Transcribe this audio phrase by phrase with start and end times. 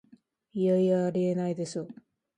[0.53, 1.87] いやいや、ありえないでしょ